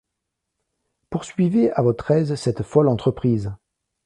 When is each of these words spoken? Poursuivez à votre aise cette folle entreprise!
Poursuivez 1.11 1.69
à 1.73 1.83
votre 1.83 2.09
aise 2.09 2.33
cette 2.33 2.63
folle 2.63 2.87
entreprise! 2.89 3.53